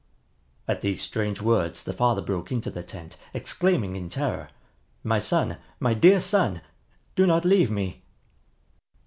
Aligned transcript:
At 0.67 0.81
these 0.81 0.99
strange 0.99 1.43
words 1.43 1.83
the 1.83 1.93
father 1.93 2.23
broke 2.23 2.51
into 2.51 2.71
the 2.71 2.81
tent, 2.81 3.17
exclaiming 3.35 3.95
in 3.95 4.09
terror, 4.09 4.49
"My 5.03 5.19
son, 5.19 5.57
my 5.79 5.93
dear 5.93 6.19
son! 6.19 6.63
Do 7.15 7.27
not 7.27 7.45
leave 7.45 7.69
me!" 7.69 8.01